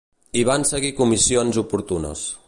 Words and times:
Hi 0.37 0.41
van 0.49 0.63
seguir 0.69 0.91
comissions 1.01 1.59
oportunes. 1.63 2.25